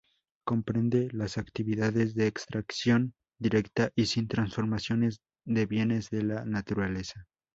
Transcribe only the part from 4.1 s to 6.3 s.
transformaciones de bienes de